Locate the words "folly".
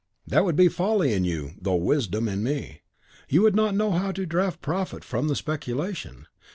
0.67-1.13